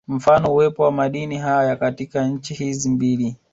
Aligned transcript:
Mfano 0.07 0.51
uwepo 0.53 0.83
wa 0.83 0.91
madini 0.91 1.37
haya 1.37 1.75
katika 1.75 2.27
nchi 2.27 2.53
hizi 2.53 2.89
mbili 2.89 3.35